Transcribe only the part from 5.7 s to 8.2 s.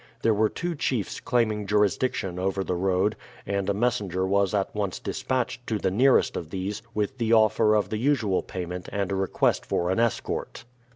the nearest of these with the offer of the